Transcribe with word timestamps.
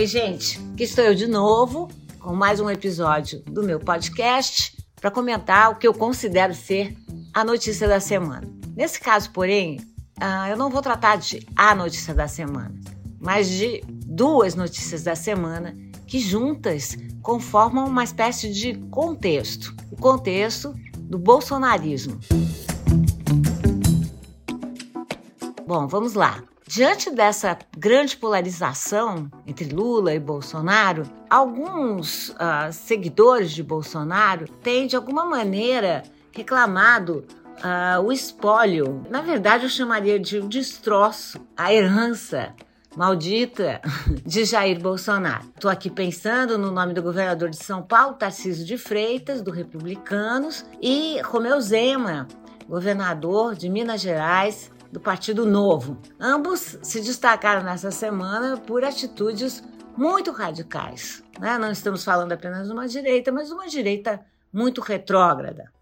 Oi, 0.00 0.06
gente, 0.06 0.58
aqui 0.72 0.84
estou 0.84 1.04
eu 1.04 1.14
de 1.14 1.26
novo 1.26 1.86
com 2.20 2.34
mais 2.34 2.58
um 2.58 2.70
episódio 2.70 3.42
do 3.42 3.62
meu 3.62 3.78
podcast 3.78 4.74
para 4.98 5.10
comentar 5.10 5.70
o 5.70 5.74
que 5.74 5.86
eu 5.86 5.92
considero 5.92 6.54
ser 6.54 6.96
a 7.34 7.44
notícia 7.44 7.86
da 7.86 8.00
semana. 8.00 8.50
Nesse 8.74 8.98
caso, 8.98 9.30
porém, 9.30 9.76
uh, 10.18 10.48
eu 10.48 10.56
não 10.56 10.70
vou 10.70 10.80
tratar 10.80 11.16
de 11.16 11.46
a 11.54 11.74
notícia 11.74 12.14
da 12.14 12.26
semana, 12.26 12.74
mas 13.20 13.46
de 13.50 13.84
duas 14.06 14.54
notícias 14.54 15.02
da 15.02 15.14
semana 15.14 15.76
que 16.06 16.18
juntas 16.18 16.96
conformam 17.20 17.86
uma 17.86 18.02
espécie 18.02 18.50
de 18.50 18.78
contexto 18.88 19.76
o 19.92 19.96
contexto 19.96 20.74
do 20.96 21.18
bolsonarismo. 21.18 22.18
Bom, 25.66 25.86
vamos 25.86 26.14
lá. 26.14 26.42
Diante 26.72 27.10
dessa 27.10 27.58
grande 27.76 28.16
polarização 28.16 29.28
entre 29.44 29.74
Lula 29.74 30.14
e 30.14 30.20
Bolsonaro, 30.20 31.02
alguns 31.28 32.28
uh, 32.28 32.72
seguidores 32.72 33.50
de 33.50 33.60
Bolsonaro 33.60 34.46
têm, 34.62 34.86
de 34.86 34.94
alguma 34.94 35.24
maneira, 35.24 36.04
reclamado 36.30 37.26
uh, 37.58 38.00
o 38.04 38.12
espólio. 38.12 39.04
Na 39.10 39.20
verdade, 39.20 39.64
eu 39.64 39.68
chamaria 39.68 40.16
de 40.16 40.38
um 40.38 40.46
destroço, 40.46 41.44
a 41.56 41.74
herança 41.74 42.54
maldita 42.96 43.80
de 44.24 44.44
Jair 44.44 44.80
Bolsonaro. 44.80 45.50
Estou 45.52 45.68
aqui 45.68 45.90
pensando 45.90 46.56
no 46.56 46.70
nome 46.70 46.94
do 46.94 47.02
governador 47.02 47.50
de 47.50 47.56
São 47.56 47.82
Paulo, 47.82 48.14
Tarcísio 48.14 48.64
de 48.64 48.78
Freitas, 48.78 49.42
do 49.42 49.50
Republicanos, 49.50 50.64
e 50.80 51.20
Romeu 51.22 51.60
Zema, 51.60 52.28
governador 52.68 53.56
de 53.56 53.68
Minas 53.68 54.00
Gerais, 54.00 54.70
do 54.90 55.00
Partido 55.00 55.46
Novo. 55.46 55.98
Ambos 56.18 56.78
se 56.82 57.00
destacaram 57.00 57.62
nessa 57.62 57.90
semana 57.90 58.56
por 58.56 58.84
atitudes 58.84 59.62
muito 59.96 60.30
radicais. 60.32 61.22
Né? 61.38 61.58
Não 61.58 61.70
estamos 61.70 62.04
falando 62.04 62.32
apenas 62.32 62.66
de 62.66 62.72
uma 62.72 62.88
direita, 62.88 63.30
mas 63.30 63.48
de 63.48 63.54
uma 63.54 63.68
direita 63.68 64.20
muito 64.52 64.80
retrógrada. 64.80 65.72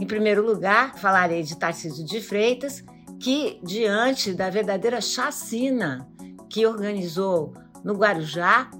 Em 0.00 0.06
primeiro 0.06 0.44
lugar, 0.44 0.96
falarei 0.96 1.42
de 1.42 1.56
Tarcísio 1.56 2.04
de 2.04 2.20
Freitas, 2.20 2.82
que, 3.20 3.60
diante 3.62 4.32
da 4.32 4.48
verdadeira 4.48 5.00
chacina 5.00 6.08
que 6.48 6.64
organizou 6.64 7.52
no 7.84 7.94
Guarujá, 7.94 8.70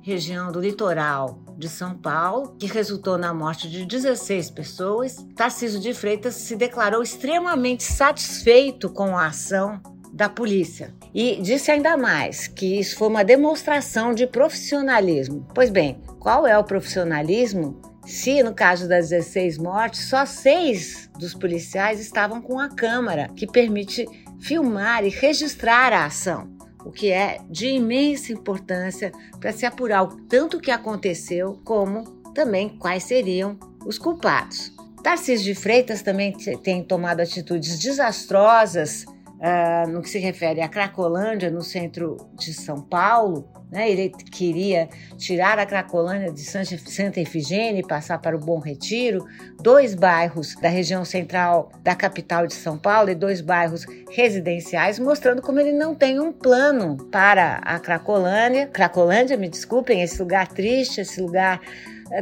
região 0.00 0.50
do 0.50 0.60
litoral 0.60 1.47
de 1.58 1.68
São 1.68 1.98
Paulo, 1.98 2.54
que 2.56 2.66
resultou 2.66 3.18
na 3.18 3.34
morte 3.34 3.68
de 3.68 3.84
16 3.84 4.50
pessoas, 4.52 5.16
Tarcísio 5.34 5.80
de 5.80 5.92
Freitas 5.92 6.36
se 6.36 6.54
declarou 6.54 7.02
extremamente 7.02 7.82
satisfeito 7.82 8.88
com 8.88 9.18
a 9.18 9.26
ação 9.26 9.80
da 10.12 10.28
polícia. 10.28 10.94
E 11.12 11.42
disse 11.42 11.72
ainda 11.72 11.96
mais 11.96 12.46
que 12.46 12.78
isso 12.78 12.96
foi 12.96 13.08
uma 13.08 13.24
demonstração 13.24 14.14
de 14.14 14.26
profissionalismo. 14.26 15.46
Pois 15.52 15.68
bem, 15.68 16.00
qual 16.20 16.46
é 16.46 16.56
o 16.56 16.64
profissionalismo 16.64 17.80
se 18.06 18.42
no 18.42 18.54
caso 18.54 18.88
das 18.88 19.10
16 19.10 19.58
mortes, 19.58 20.08
só 20.08 20.24
seis 20.24 21.10
dos 21.18 21.34
policiais 21.34 22.00
estavam 22.00 22.40
com 22.40 22.58
a 22.58 22.68
câmera 22.68 23.28
que 23.36 23.46
permite 23.46 24.06
filmar 24.40 25.04
e 25.04 25.10
registrar 25.10 25.92
a 25.92 26.06
ação 26.06 26.57
o 26.88 26.90
que 26.90 27.12
é 27.12 27.38
de 27.50 27.66
imensa 27.66 28.32
importância 28.32 29.12
para 29.38 29.52
se 29.52 29.66
apurar 29.66 30.04
o 30.04 30.16
tanto 30.22 30.58
que 30.58 30.70
aconteceu, 30.70 31.60
como 31.62 32.04
também 32.34 32.70
quais 32.78 33.04
seriam 33.04 33.58
os 33.84 33.98
culpados. 33.98 34.72
Tarcísio 35.02 35.44
de 35.44 35.54
Freitas 35.54 36.00
também 36.00 36.32
tem 36.62 36.82
tomado 36.82 37.20
atitudes 37.20 37.78
desastrosas 37.78 39.04
uh, 39.38 39.88
no 39.90 40.02
que 40.02 40.10
se 40.10 40.18
refere 40.18 40.60
à 40.60 40.68
Cracolândia, 40.68 41.50
no 41.50 41.62
centro 41.62 42.16
de 42.34 42.52
São 42.52 42.80
Paulo. 42.80 43.48
Né? 43.70 43.90
Ele 43.90 44.10
queria 44.10 44.88
tirar 45.16 45.58
a 45.58 45.66
Cracolândia 45.66 46.32
de 46.32 46.40
Santa 46.40 47.20
Efigênia 47.20 47.80
e 47.80 47.86
passar 47.86 48.18
para 48.18 48.36
o 48.36 48.40
Bom 48.40 48.58
Retiro, 48.58 49.24
dois 49.60 49.94
bairros 49.94 50.54
da 50.56 50.68
região 50.68 51.04
central 51.04 51.70
da 51.82 51.94
capital 51.94 52.46
de 52.46 52.54
São 52.54 52.78
Paulo 52.78 53.10
e 53.10 53.14
dois 53.14 53.40
bairros 53.40 53.84
residenciais, 54.10 54.98
mostrando 54.98 55.42
como 55.42 55.60
ele 55.60 55.72
não 55.72 55.94
tem 55.94 56.18
um 56.18 56.32
plano 56.32 56.96
para 57.10 57.56
a 57.58 57.78
Cracolândia. 57.78 58.66
Cracolândia, 58.66 59.36
me 59.36 59.48
desculpem, 59.48 60.02
esse 60.02 60.20
lugar 60.20 60.48
triste, 60.48 61.00
esse 61.00 61.20
lugar 61.20 61.60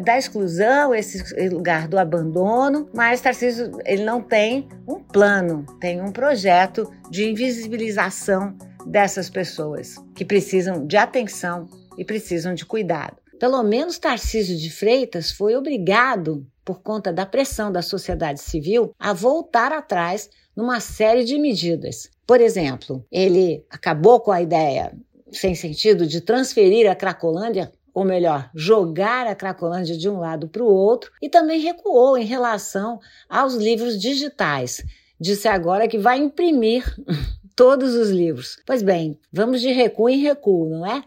da 0.02 0.18
exclusão, 0.18 0.94
esse 0.94 1.48
lugar 1.48 1.88
do 1.88 1.98
abandono, 1.98 2.88
mas 2.94 3.20
Tarcísio 3.20 3.70
ele 3.84 4.04
não 4.04 4.20
tem 4.20 4.68
um 4.86 5.00
plano, 5.00 5.64
tem 5.80 6.00
um 6.00 6.12
projeto 6.12 6.90
de 7.10 7.28
invisibilização 7.28 8.56
dessas 8.86 9.28
pessoas 9.28 9.96
que 10.14 10.24
precisam 10.24 10.86
de 10.86 10.96
atenção 10.96 11.68
e 11.98 12.04
precisam 12.04 12.54
de 12.54 12.64
cuidado. 12.64 13.16
Pelo 13.38 13.62
menos 13.62 13.98
Tarcísio 13.98 14.56
de 14.56 14.70
Freitas 14.70 15.30
foi 15.30 15.54
obrigado, 15.54 16.46
por 16.64 16.80
conta 16.82 17.12
da 17.12 17.24
pressão 17.24 17.70
da 17.70 17.82
sociedade 17.82 18.40
civil, 18.40 18.92
a 18.98 19.12
voltar 19.12 19.72
atrás 19.72 20.28
numa 20.56 20.80
série 20.80 21.24
de 21.24 21.38
medidas. 21.38 22.10
Por 22.26 22.40
exemplo, 22.40 23.04
ele 23.12 23.64
acabou 23.70 24.20
com 24.20 24.32
a 24.32 24.42
ideia 24.42 24.92
sem 25.30 25.54
sentido 25.54 26.06
de 26.06 26.20
transferir 26.20 26.90
a 26.90 26.94
Cracolândia 26.94 27.70
ou 27.96 28.04
melhor, 28.04 28.50
jogar 28.54 29.26
a 29.26 29.34
Cracolândia 29.34 29.96
de 29.96 30.06
um 30.06 30.18
lado 30.18 30.48
para 30.48 30.62
o 30.62 30.66
outro, 30.66 31.10
e 31.22 31.30
também 31.30 31.60
recuou 31.60 32.18
em 32.18 32.26
relação 32.26 33.00
aos 33.26 33.54
livros 33.54 33.98
digitais. 33.98 34.84
Disse 35.18 35.48
agora 35.48 35.88
que 35.88 35.96
vai 35.96 36.18
imprimir 36.18 36.84
todos 37.56 37.94
os 37.94 38.10
livros. 38.10 38.58
Pois 38.66 38.82
bem, 38.82 39.18
vamos 39.32 39.62
de 39.62 39.72
recuo 39.72 40.10
em 40.10 40.18
recuo, 40.18 40.68
não 40.68 40.84
é? 40.84 41.02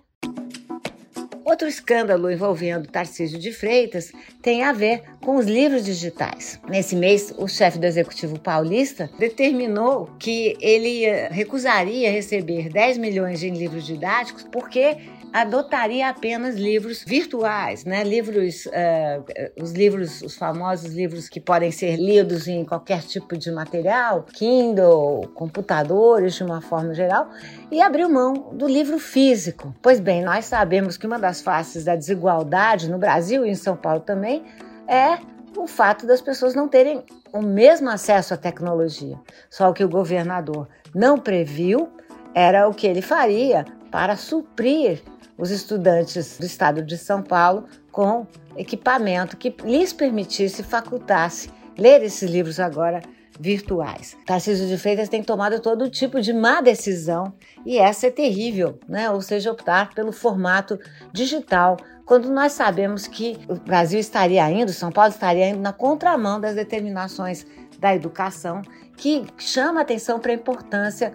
Outro 1.45 1.67
escândalo 1.67 2.31
envolvendo 2.31 2.89
Tarcísio 2.89 3.37
de 3.37 3.51
Freitas 3.51 4.11
tem 4.41 4.63
a 4.63 4.71
ver 4.71 5.03
com 5.21 5.35
os 5.35 5.45
livros 5.45 5.85
digitais. 5.85 6.59
Nesse 6.67 6.95
mês, 6.95 7.31
o 7.37 7.47
chefe 7.47 7.77
do 7.77 7.85
Executivo 7.85 8.39
Paulista 8.39 9.11
determinou 9.19 10.09
que 10.17 10.57
ele 10.59 11.05
recusaria 11.29 12.11
receber 12.11 12.69
10 12.69 12.97
milhões 12.97 13.39
de 13.39 13.49
livros 13.51 13.85
didáticos 13.85 14.43
porque 14.51 14.97
adotaria 15.31 16.09
apenas 16.09 16.55
livros 16.55 17.03
virtuais, 17.03 17.85
né? 17.85 18.03
Livros, 18.03 18.65
uh, 18.65 19.61
os 19.61 19.71
livros, 19.71 20.21
os 20.21 20.35
famosos 20.35 20.93
livros 20.93 21.29
que 21.29 21.39
podem 21.39 21.71
ser 21.71 21.95
lidos 21.97 22.47
em 22.47 22.65
qualquer 22.65 23.01
tipo 23.01 23.37
de 23.37 23.51
material, 23.51 24.25
Kindle, 24.33 25.29
computadores 25.35 26.35
de 26.35 26.43
uma 26.43 26.61
forma 26.61 26.93
geral, 26.93 27.29
e 27.71 27.81
abriu 27.81 28.09
mão 28.09 28.49
do 28.53 28.67
livro 28.67 28.97
físico. 28.99 29.73
Pois 29.81 29.99
bem, 29.99 30.23
nós 30.23 30.45
sabemos 30.45 30.97
que 30.97 31.05
uma 31.05 31.19
das 31.19 31.41
faces 31.41 31.85
da 31.85 31.95
desigualdade 31.95 32.89
no 32.89 32.97
Brasil 32.97 33.45
e 33.45 33.49
em 33.49 33.55
São 33.55 33.75
Paulo 33.75 34.01
também 34.01 34.43
é 34.87 35.19
o 35.55 35.67
fato 35.67 36.05
das 36.05 36.21
pessoas 36.21 36.55
não 36.55 36.67
terem 36.67 37.03
o 37.31 37.41
mesmo 37.41 37.89
acesso 37.89 38.33
à 38.33 38.37
tecnologia. 38.37 39.19
Só 39.49 39.71
que 39.73 39.83
o 39.83 39.89
governador 39.89 40.67
não 40.93 41.17
previu 41.17 41.89
era 42.33 42.67
o 42.67 42.73
que 42.73 42.87
ele 42.87 43.01
faria 43.01 43.65
para 43.91 44.15
suprir 44.15 45.01
os 45.37 45.51
estudantes 45.51 46.37
do 46.37 46.45
estado 46.45 46.83
de 46.83 46.97
São 46.97 47.21
Paulo 47.21 47.65
com 47.91 48.27
equipamento 48.57 49.37
que 49.37 49.55
lhes 49.63 49.93
permitisse, 49.93 50.63
facultasse 50.63 51.49
ler 51.77 52.03
esses 52.03 52.29
livros 52.29 52.59
agora 52.59 53.01
virtuais. 53.39 54.17
Tarcísio 54.25 54.67
de 54.67 54.77
Freitas 54.77 55.07
tem 55.07 55.23
tomado 55.23 55.61
todo 55.61 55.89
tipo 55.89 56.19
de 56.19 56.33
má 56.33 56.59
decisão 56.59 57.33
e 57.65 57.77
essa 57.77 58.07
é 58.07 58.11
terrível, 58.11 58.77
né? 58.87 59.09
Ou 59.09 59.21
seja, 59.21 59.51
optar 59.51 59.93
pelo 59.93 60.11
formato 60.11 60.77
digital, 61.13 61.77
quando 62.05 62.29
nós 62.29 62.51
sabemos 62.51 63.07
que 63.07 63.37
o 63.47 63.55
Brasil 63.55 63.99
estaria 63.99 64.49
indo, 64.51 64.73
São 64.73 64.91
Paulo 64.91 65.11
estaria 65.11 65.49
indo 65.49 65.61
na 65.61 65.71
contramão 65.71 66.41
das 66.41 66.55
determinações 66.55 67.45
da 67.79 67.95
educação, 67.95 68.61
que 68.97 69.25
chama 69.37 69.79
atenção 69.79 70.19
para 70.19 70.31
a 70.31 70.35
importância 70.35 71.13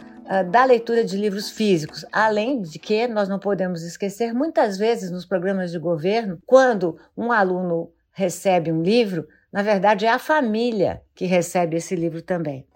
da 0.51 0.65
leitura 0.65 1.05
de 1.05 1.17
livros 1.17 1.51
físicos. 1.51 2.05
Além 2.12 2.62
de 2.62 2.79
que 2.79 3.06
nós 3.06 3.29
não 3.29 3.38
podemos 3.38 3.82
esquecer, 3.82 4.32
muitas 4.32 4.79
vezes 4.79 5.11
nos 5.11 5.26
programas 5.26 5.71
de 5.71 5.79
governo, 5.79 6.38
quando 6.47 6.99
um 7.17 7.31
aluno 7.31 7.91
recebe 8.12 8.73
um 8.73 8.82
livro, 8.82 9.26
na 9.53 9.62
verdade 9.62 10.06
é 10.06 10.11
a 10.11 10.19
família 10.19 11.03
que 11.15 11.26
recebe 11.26 11.76
esse 11.76 11.94
livro 11.94 12.23
também. 12.23 12.67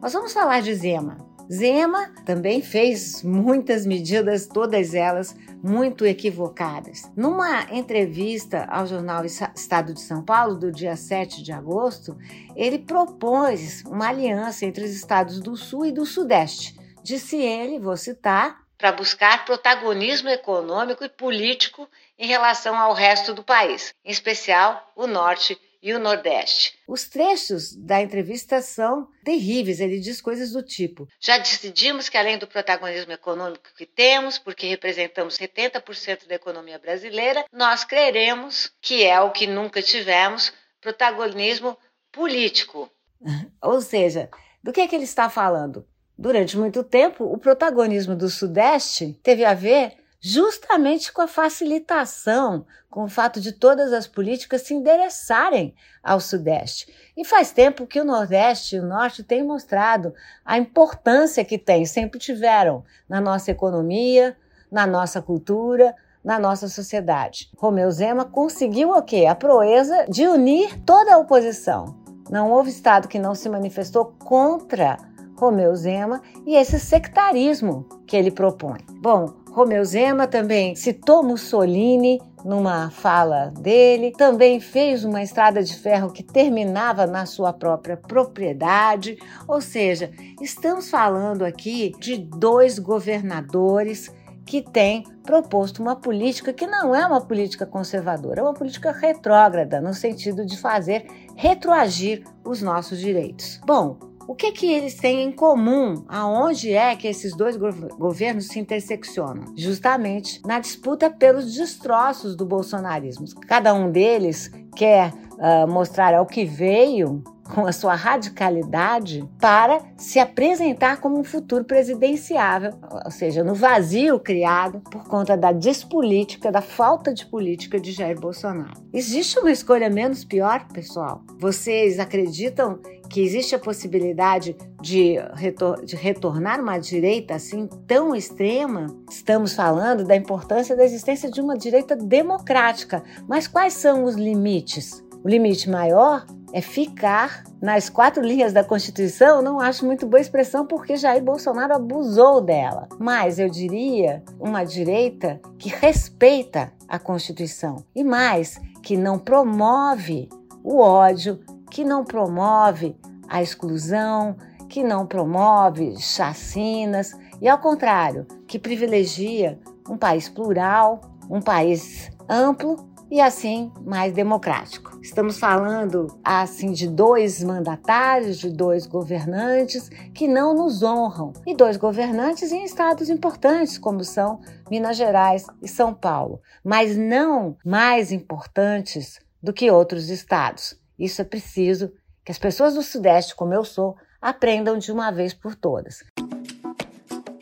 Nós 0.00 0.12
vamos 0.12 0.32
falar 0.32 0.62
de 0.62 0.74
Zema. 0.74 1.31
Zema 1.52 2.14
também 2.24 2.62
fez 2.62 3.22
muitas 3.22 3.84
medidas, 3.84 4.46
todas 4.46 4.94
elas 4.94 5.36
muito 5.62 6.06
equivocadas. 6.06 7.10
Numa 7.14 7.64
entrevista 7.70 8.64
ao 8.70 8.86
jornal 8.86 9.22
Estado 9.26 9.92
de 9.92 10.00
São 10.00 10.24
Paulo, 10.24 10.56
do 10.56 10.72
dia 10.72 10.96
7 10.96 11.42
de 11.42 11.52
agosto, 11.52 12.16
ele 12.56 12.78
propôs 12.78 13.84
uma 13.84 14.08
aliança 14.08 14.64
entre 14.64 14.82
os 14.82 14.92
estados 14.92 15.40
do 15.40 15.54
Sul 15.54 15.84
e 15.84 15.92
do 15.92 16.06
Sudeste. 16.06 16.74
Disse 17.02 17.36
ele, 17.36 17.78
vou 17.78 17.98
citar, 17.98 18.62
para 18.78 18.90
buscar 18.90 19.44
protagonismo 19.44 20.30
econômico 20.30 21.04
e 21.04 21.08
político 21.08 21.86
em 22.18 22.26
relação 22.26 22.76
ao 22.76 22.94
resto 22.94 23.34
do 23.34 23.44
país, 23.44 23.94
em 24.02 24.10
especial 24.10 24.90
o 24.96 25.06
Norte 25.06 25.56
e 25.82 25.92
o 25.92 25.98
Nordeste. 25.98 26.78
Os 26.86 27.08
trechos 27.08 27.74
da 27.74 28.00
entrevista 28.00 28.62
são 28.62 29.08
terríveis. 29.24 29.80
Ele 29.80 29.98
diz 29.98 30.20
coisas 30.20 30.52
do 30.52 30.62
tipo: 30.62 31.08
Já 31.20 31.38
decidimos 31.38 32.08
que, 32.08 32.16
além 32.16 32.38
do 32.38 32.46
protagonismo 32.46 33.12
econômico 33.12 33.68
que 33.76 33.84
temos, 33.84 34.38
porque 34.38 34.68
representamos 34.68 35.36
70% 35.36 36.28
da 36.28 36.36
economia 36.36 36.78
brasileira, 36.78 37.44
nós 37.52 37.84
creremos 37.84 38.70
que 38.80 39.04
é 39.04 39.20
o 39.20 39.32
que 39.32 39.46
nunca 39.46 39.82
tivemos 39.82 40.52
protagonismo 40.80 41.76
político. 42.12 42.90
Ou 43.60 43.80
seja, 43.80 44.30
do 44.62 44.72
que, 44.72 44.80
é 44.80 44.86
que 44.86 44.94
ele 44.94 45.04
está 45.04 45.28
falando? 45.28 45.86
Durante 46.16 46.56
muito 46.56 46.84
tempo, 46.84 47.24
o 47.24 47.38
protagonismo 47.38 48.14
do 48.14 48.28
Sudeste 48.28 49.18
teve 49.22 49.44
a 49.44 49.54
ver 49.54 49.96
justamente 50.24 51.12
com 51.12 51.20
a 51.20 51.26
facilitação, 51.26 52.64
com 52.88 53.02
o 53.02 53.08
fato 53.08 53.40
de 53.40 53.50
todas 53.50 53.92
as 53.92 54.06
políticas 54.06 54.62
se 54.62 54.72
endereçarem 54.72 55.74
ao 56.00 56.20
Sudeste. 56.20 56.86
E 57.16 57.24
faz 57.24 57.50
tempo 57.50 57.88
que 57.88 58.00
o 58.00 58.04
Nordeste 58.04 58.76
e 58.76 58.78
o 58.78 58.86
Norte 58.86 59.24
têm 59.24 59.42
mostrado 59.42 60.14
a 60.44 60.56
importância 60.56 61.44
que 61.44 61.58
têm, 61.58 61.84
sempre 61.84 62.20
tiveram 62.20 62.84
na 63.08 63.20
nossa 63.20 63.50
economia, 63.50 64.36
na 64.70 64.86
nossa 64.86 65.20
cultura, 65.20 65.92
na 66.22 66.38
nossa 66.38 66.68
sociedade. 66.68 67.50
Romeu 67.56 67.90
Zema 67.90 68.24
conseguiu 68.24 68.90
o 68.90 69.02
quê? 69.02 69.26
A 69.26 69.34
proeza 69.34 70.06
de 70.08 70.28
unir 70.28 70.80
toda 70.84 71.14
a 71.14 71.18
oposição. 71.18 72.00
Não 72.30 72.52
houve 72.52 72.70
Estado 72.70 73.08
que 73.08 73.18
não 73.18 73.34
se 73.34 73.48
manifestou 73.48 74.14
contra 74.24 74.96
Romeu 75.36 75.74
Zema 75.74 76.22
e 76.46 76.54
esse 76.54 76.78
sectarismo 76.78 77.88
que 78.06 78.16
ele 78.16 78.30
propõe. 78.30 78.78
Bom, 79.00 79.41
Romeu 79.52 79.84
Zema 79.84 80.26
também 80.26 80.74
citou 80.74 81.22
Mussolini 81.22 82.18
numa 82.42 82.90
fala 82.90 83.52
dele, 83.60 84.10
também 84.10 84.58
fez 84.58 85.04
uma 85.04 85.22
estrada 85.22 85.62
de 85.62 85.76
ferro 85.76 86.10
que 86.10 86.22
terminava 86.22 87.06
na 87.06 87.26
sua 87.26 87.52
própria 87.52 87.94
propriedade, 87.96 89.18
ou 89.46 89.60
seja, 89.60 90.10
estamos 90.40 90.88
falando 90.88 91.44
aqui 91.44 91.92
de 92.00 92.16
dois 92.16 92.78
governadores 92.78 94.10
que 94.46 94.62
têm 94.62 95.04
proposto 95.22 95.80
uma 95.80 95.96
política 95.96 96.52
que 96.52 96.66
não 96.66 96.94
é 96.94 97.06
uma 97.06 97.20
política 97.20 97.66
conservadora, 97.66 98.40
é 98.40 98.42
uma 98.42 98.54
política 98.54 98.90
retrógrada, 98.90 99.82
no 99.82 99.92
sentido 99.92 100.46
de 100.46 100.56
fazer 100.56 101.06
retroagir 101.36 102.24
os 102.42 102.62
nossos 102.62 102.98
direitos. 102.98 103.60
Bom, 103.66 103.98
o 104.26 104.34
que, 104.34 104.52
que 104.52 104.72
eles 104.72 104.94
têm 104.94 105.22
em 105.22 105.32
comum? 105.32 106.04
Aonde 106.08 106.72
é 106.72 106.94
que 106.96 107.08
esses 107.08 107.36
dois 107.36 107.56
governos 107.56 108.48
se 108.48 108.58
interseccionam? 108.58 109.54
Justamente 109.56 110.40
na 110.46 110.58
disputa 110.58 111.10
pelos 111.10 111.54
destroços 111.54 112.36
do 112.36 112.44
bolsonarismo. 112.44 113.26
Cada 113.46 113.74
um 113.74 113.90
deles 113.90 114.50
quer 114.76 115.12
uh, 115.32 115.68
mostrar 115.68 116.14
ao 116.14 116.26
que 116.26 116.44
veio 116.44 117.22
com 117.54 117.66
a 117.66 117.72
sua 117.72 117.94
radicalidade 117.94 119.28
para 119.40 119.80
se 119.96 120.18
apresentar 120.18 121.00
como 121.00 121.18
um 121.18 121.24
futuro 121.24 121.64
presidenciável, 121.64 122.72
ou 123.04 123.10
seja, 123.10 123.44
no 123.44 123.54
vazio 123.54 124.18
criado 124.18 124.80
por 124.80 125.04
conta 125.04 125.36
da 125.36 125.52
despolítica, 125.52 126.50
da 126.50 126.62
falta 126.62 127.12
de 127.12 127.26
política 127.26 127.78
de 127.78 127.92
Jair 127.92 128.18
Bolsonaro. 128.18 128.80
Existe 128.92 129.38
uma 129.38 129.50
escolha 129.50 129.90
menos 129.90 130.24
pior, 130.24 130.66
pessoal? 130.72 131.22
Vocês 131.38 131.98
acreditam 131.98 132.78
que 133.12 133.20
existe 133.20 133.54
a 133.54 133.58
possibilidade 133.58 134.56
de, 134.80 135.16
retor 135.34 135.84
de 135.84 135.94
retornar 135.94 136.58
uma 136.58 136.78
direita 136.78 137.34
assim 137.34 137.68
tão 137.86 138.16
extrema? 138.16 138.86
Estamos 139.10 139.52
falando 139.52 140.02
da 140.02 140.16
importância 140.16 140.74
da 140.74 140.82
existência 140.82 141.30
de 141.30 141.38
uma 141.38 141.54
direita 141.54 141.94
democrática, 141.94 143.04
mas 143.28 143.46
quais 143.46 143.74
são 143.74 144.04
os 144.04 144.14
limites? 144.14 145.04
O 145.22 145.28
limite 145.28 145.68
maior 145.68 146.24
é 146.54 146.62
ficar 146.62 147.44
nas 147.60 147.90
quatro 147.90 148.22
linhas 148.22 148.54
da 148.54 148.64
Constituição, 148.64 149.42
não 149.42 149.60
acho 149.60 149.84
muito 149.84 150.06
boa 150.06 150.20
expressão 150.20 150.66
porque 150.66 150.96
Jair 150.96 151.22
Bolsonaro 151.22 151.74
abusou 151.74 152.40
dela. 152.40 152.88
Mas 152.98 153.38
eu 153.38 153.48
diria 153.50 154.22
uma 154.40 154.64
direita 154.64 155.38
que 155.58 155.68
respeita 155.68 156.72
a 156.88 156.98
Constituição 156.98 157.84
e 157.94 158.02
mais, 158.02 158.58
que 158.82 158.96
não 158.96 159.18
promove 159.18 160.30
o 160.64 160.78
ódio, 160.78 161.40
que 161.72 161.86
não 161.86 162.04
promove 162.04 162.94
a 163.26 163.40
exclusão, 163.40 164.36
que 164.68 164.84
não 164.84 165.06
promove 165.06 165.98
chacinas 165.98 167.16
e, 167.40 167.48
ao 167.48 167.56
contrário, 167.56 168.26
que 168.46 168.58
privilegia 168.58 169.58
um 169.88 169.96
país 169.96 170.28
plural, 170.28 171.00
um 171.30 171.40
país 171.40 172.10
amplo 172.28 172.76
e 173.10 173.22
assim 173.22 173.72
mais 173.86 174.12
democrático. 174.12 174.98
Estamos 175.00 175.38
falando 175.38 176.08
assim 176.22 176.72
de 176.72 176.86
dois 176.86 177.42
mandatários, 177.42 178.36
de 178.36 178.50
dois 178.50 178.86
governantes 178.86 179.88
que 180.12 180.28
não 180.28 180.54
nos 180.54 180.82
honram 180.82 181.32
e 181.46 181.56
dois 181.56 181.78
governantes 181.78 182.52
em 182.52 182.64
estados 182.64 183.08
importantes 183.08 183.78
como 183.78 184.04
são 184.04 184.42
Minas 184.70 184.98
Gerais 184.98 185.46
e 185.62 185.68
São 185.68 185.94
Paulo, 185.94 186.42
mas 186.62 186.98
não 186.98 187.56
mais 187.64 188.12
importantes 188.12 189.18
do 189.42 189.54
que 189.54 189.70
outros 189.70 190.10
estados. 190.10 190.81
Isso 191.02 191.20
é 191.20 191.24
preciso 191.24 191.92
que 192.24 192.30
as 192.30 192.38
pessoas 192.38 192.74
do 192.74 192.82
Sudeste, 192.82 193.34
como 193.34 193.52
eu 193.52 193.64
sou, 193.64 193.96
aprendam 194.20 194.78
de 194.78 194.92
uma 194.92 195.10
vez 195.10 195.34
por 195.34 195.56
todas. 195.56 196.04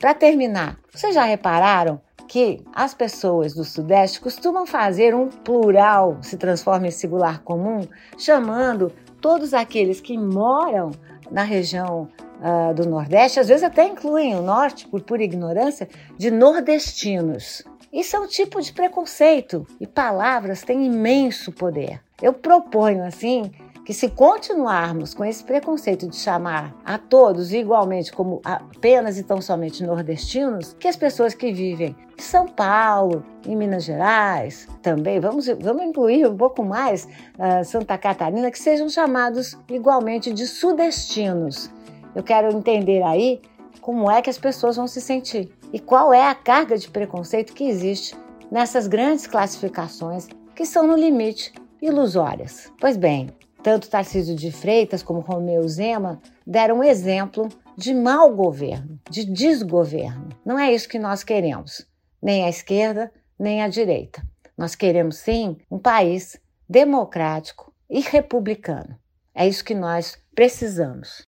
Para 0.01 0.15
terminar, 0.15 0.79
vocês 0.91 1.15
já 1.15 1.25
repararam 1.25 2.01
que 2.27 2.65
as 2.75 2.95
pessoas 2.95 3.53
do 3.53 3.63
Sudeste 3.63 4.19
costumam 4.19 4.65
fazer 4.65 5.15
um 5.15 5.29
plural 5.29 6.17
se 6.23 6.39
transforma 6.39 6.87
em 6.87 6.91
singular 6.91 7.43
comum, 7.43 7.87
chamando 8.17 8.91
todos 9.21 9.53
aqueles 9.53 10.01
que 10.01 10.17
moram 10.17 10.91
na 11.31 11.43
região 11.43 12.09
uh, 12.41 12.73
do 12.73 12.89
Nordeste, 12.89 13.41
às 13.41 13.49
vezes 13.49 13.63
até 13.63 13.87
incluem 13.87 14.35
o 14.37 14.41
Norte, 14.41 14.89
por 14.89 15.03
pura 15.03 15.23
ignorância, 15.23 15.87
de 16.17 16.31
nordestinos. 16.31 17.63
Isso 17.93 18.17
é 18.17 18.21
um 18.21 18.27
tipo 18.27 18.63
de 18.63 18.73
preconceito 18.73 19.67
e 19.79 19.87
palavras 19.87 20.63
têm 20.63 20.87
imenso 20.87 21.53
poder. 21.53 22.01
Eu 22.23 22.33
proponho, 22.33 23.05
assim, 23.05 23.51
que 23.85 23.95
se 23.95 24.09
continuarmos 24.09 25.15
com 25.15 25.25
esse 25.25 25.43
preconceito 25.43 26.07
de 26.07 26.15
chamar 26.15 26.75
a 26.85 26.97
todos 26.97 27.53
igualmente 27.53 28.13
como 28.13 28.41
apenas 28.45 29.19
e 29.19 29.25
tão 29.25 29.41
somente 29.41 29.83
nordestinos, 29.83 30.77
que 30.79 30.87
as 30.87 30.97
pessoas 30.97 31.35
que 31.35 31.53
vivem 31.53 31.97
em 32.17 32.23
São 32.23 32.47
Paulo, 32.47 33.25
em 33.45 33.57
Minas 33.57 33.85
Gerais, 33.85 34.69
também, 34.83 35.19
vamos, 35.19 35.47
vamos 35.61 35.83
incluir 35.83 36.27
um 36.27 36.37
pouco 36.37 36.65
mais 36.65 37.05
uh, 37.05 37.65
Santa 37.65 37.99
Catarina, 37.99 38.51
que 38.51 38.59
sejam 38.59 38.89
chamados 38.89 39.59
igualmente 39.69 40.33
de 40.33 40.47
sudestinos. 40.47 41.71
Eu 42.15 42.23
quero 42.23 42.55
entender 42.57 43.03
aí 43.03 43.41
como 43.81 44.11
é 44.11 44.21
que 44.21 44.31
as 44.31 44.39
pessoas 44.39 44.77
vão 44.77 44.87
se 44.87 45.01
sentir 45.01 45.51
e 45.73 45.81
qual 45.81 46.13
é 46.13 46.29
a 46.29 46.35
carga 46.35 46.77
de 46.77 46.89
preconceito 46.89 47.53
que 47.55 47.65
existe 47.65 48.17
nessas 48.51 48.87
grandes 48.87 49.27
classificações 49.27 50.29
que 50.55 50.67
são 50.67 50.87
no 50.87 50.95
limite 50.95 51.53
ilusórias. 51.81 52.73
Pois 52.81 52.97
bem, 52.97 53.31
tanto 53.63 53.91
Tarcísio 53.91 54.35
de 54.35 54.51
Freitas 54.51 55.03
como 55.03 55.21
Romeu 55.21 55.67
Zema 55.69 56.21
deram 56.47 56.79
um 56.79 56.85
exemplo 56.85 57.49
de 57.77 57.95
mau 57.95 58.35
governo, 58.35 58.99
de 59.11 59.25
desgoverno. 59.25 60.29
Não 60.45 60.59
é 60.59 60.73
isso 60.73 60.89
que 60.89 60.99
nós 60.99 61.23
queremos, 61.23 61.87
nem 62.23 62.45
a 62.45 62.49
esquerda, 62.49 63.13
nem 63.39 63.63
a 63.63 63.69
direita. 63.69 64.23
Nós 64.57 64.75
queremos 64.75 65.17
sim 65.17 65.57
um 65.71 65.79
país 65.79 66.39
democrático 66.69 67.73
e 67.89 68.01
republicano. 68.01 68.99
É 69.35 69.47
isso 69.49 69.65
que 69.65 69.75
nós 69.75 70.19
precisamos. 70.35 71.23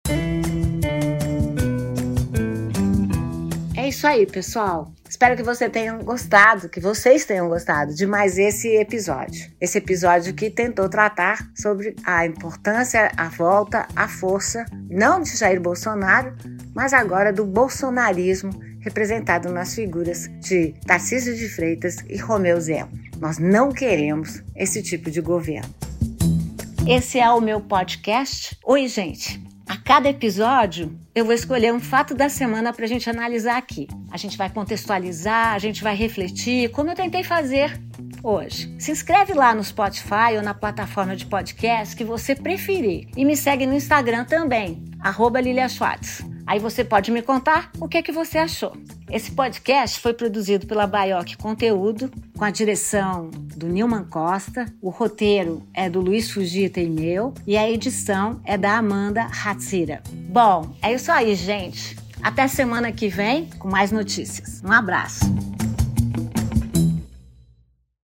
Isso 3.90 4.08
aí, 4.08 4.26
pessoal. 4.26 4.94
Espero 5.10 5.36
que 5.36 5.44
você 5.44 5.68
tenha 5.68 5.94
gostado, 5.98 6.70
que 6.70 6.80
vocês 6.80 7.26
tenham 7.26 7.50
gostado 7.50 7.94
de 7.94 8.06
mais 8.06 8.38
esse 8.38 8.68
episódio. 8.76 9.52
Esse 9.60 9.80
episódio 9.80 10.34
que 10.34 10.50
tentou 10.50 10.88
tratar 10.88 11.50
sobre 11.56 11.96
a 12.06 12.26
importância, 12.26 13.12
a 13.18 13.28
volta, 13.30 13.88
a 13.96 14.08
força, 14.08 14.66
não 14.90 15.22
de 15.22 15.36
Jair 15.36 15.60
Bolsonaro, 15.60 16.36
mas 16.74 16.94
agora 16.94 17.34
do 17.34 17.44
bolsonarismo 17.44 18.52
representado 18.80 19.52
nas 19.52 19.74
figuras 19.74 20.30
de 20.40 20.74
Tarcísio 20.86 21.36
de 21.36 21.50
Freitas 21.50 21.98
e 22.08 22.18
Romeu 22.18 22.62
Zema. 22.62 22.90
Nós 23.18 23.40
não 23.40 23.72
queremos 23.72 24.42
esse 24.56 24.82
tipo 24.82 25.12
de 25.12 25.20
governo. 25.20 25.74
Esse 26.88 27.20
é 27.20 27.30
o 27.30 27.42
meu 27.42 27.60
podcast. 27.60 28.58
Oi, 28.64 28.88
gente. 28.88 29.49
A 29.70 29.78
cada 29.78 30.10
episódio, 30.10 31.00
eu 31.14 31.24
vou 31.24 31.32
escolher 31.32 31.72
um 31.72 31.80
fato 31.80 32.16
da 32.16 32.28
semana 32.28 32.74
para 32.74 32.86
a 32.86 32.88
gente 32.88 33.08
analisar 33.08 33.56
aqui. 33.56 33.88
A 34.10 34.18
gente 34.18 34.36
vai 34.36 34.50
contextualizar, 34.50 35.54
a 35.54 35.60
gente 35.60 35.84
vai 35.84 35.96
refletir, 35.96 36.72
como 36.72 36.90
eu 36.90 36.96
tentei 36.96 37.24
fazer 37.24 37.80
hoje. 38.24 38.76
Se 38.80 38.90
inscreve 38.90 39.36
lá 39.36 39.54
no 39.54 39.64
Spotify 39.64 40.38
ou 40.38 40.42
na 40.42 40.56
plataforma 40.56 41.16
de 41.16 41.28
podcast 41.28 41.96
que 41.96 42.04
você 42.04 42.34
preferir. 42.34 43.10
E 43.16 43.24
me 43.24 43.38
segue 43.38 43.68
no 43.68 43.76
Instagram 43.76 44.26
também, 44.26 44.84
arroba. 45.00 45.40
Aí 46.48 46.58
você 46.58 46.84
pode 46.84 47.12
me 47.12 47.22
contar 47.22 47.70
o 47.80 47.88
que, 47.88 48.00
é 48.00 48.02
que 48.02 48.12
você 48.12 48.40
achou. 48.40 48.76
Esse 49.12 49.32
podcast 49.32 50.00
foi 50.00 50.14
produzido 50.14 50.68
pela 50.68 50.86
Baioc 50.86 51.36
Conteúdo, 51.38 52.12
com 52.38 52.46
a 52.46 52.52
direção 52.52 53.32
do 53.32 53.68
Nilman 53.68 54.04
Costa, 54.04 54.72
o 54.80 54.90
roteiro 54.90 55.64
é 55.74 55.90
do 55.90 56.00
Luiz 56.00 56.30
Fugita 56.30 56.80
e 56.80 56.88
meu, 56.88 57.34
e 57.46 57.58
a 57.58 57.70
edição 57.70 58.40
é 58.46 58.56
da 58.56 58.78
Amanda 58.78 59.28
Hatsira. 59.44 60.04
Bom, 60.30 60.76
é 60.82 60.94
isso 60.94 61.12
aí, 61.12 61.34
gente. 61.34 61.98
Até 62.22 62.48
semana 62.48 62.92
que 62.92 63.08
vem 63.08 63.48
com 63.58 63.68
mais 63.68 63.92
notícias. 63.92 64.62
Um 64.64 64.72
abraço. 64.72 65.26